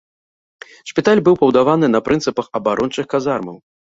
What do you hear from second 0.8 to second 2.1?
Шпіталь быў пабудаваны на